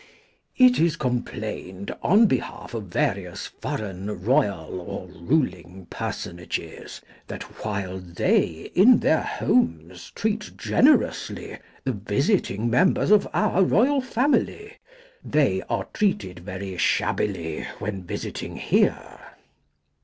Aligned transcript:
It 0.57 0.79
is 0.79 0.95
complained 0.95 1.93
on 2.01 2.25
behalf 2.25 2.73
of 2.73 2.85
various 2.85 3.45
foreign 3.45 4.23
royal 4.25 4.81
or 4.81 5.05
ruling 5.05 5.85
personages 5.91 7.01
that 7.27 7.63
while 7.63 7.99
they 7.99 8.71
in 8.73 9.01
their 9.01 9.21
homes 9.21 10.09
treat 10.15 10.57
generously 10.57 11.59
the 11.83 11.91
visiting 11.93 12.67
members 12.67 13.11
of 13.11 13.27
our 13.31 13.63
royal 13.63 14.01
family, 14.01 14.77
they 15.23 15.61
are 15.69 15.87
treated 15.93 16.39
very 16.39 16.77
shabbily 16.77 17.65
when 17.77 18.01
visiting 18.01 18.55
here. 18.57 19.27